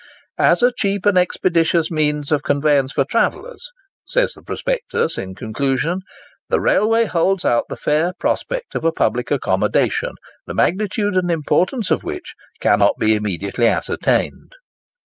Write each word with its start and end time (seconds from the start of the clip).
"As 0.39 0.63
a 0.63 0.71
cheap 0.75 1.05
and 1.05 1.15
expeditious 1.15 1.91
means 1.91 2.31
of 2.31 2.41
conveyance 2.41 2.91
for 2.91 3.05
travellers," 3.05 3.69
says 4.07 4.33
the 4.33 4.41
prospectus 4.41 5.15
in 5.15 5.35
conclusion, 5.35 6.01
"the 6.49 6.59
railway 6.59 7.05
holds 7.05 7.45
out 7.45 7.65
the 7.69 7.77
fair 7.77 8.11
prospect 8.19 8.73
of 8.73 8.83
a 8.83 8.91
public 8.91 9.29
accommodation, 9.29 10.13
the 10.47 10.55
magnitude 10.55 11.13
and 11.15 11.29
importance 11.29 11.91
of 11.91 12.03
which 12.03 12.33
cannot 12.59 12.93
be 12.97 13.13
immediately 13.13 13.67
ascertained." 13.67 14.53